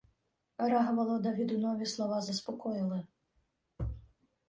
[0.57, 3.03] Рогволода відунові слова заспокоїли.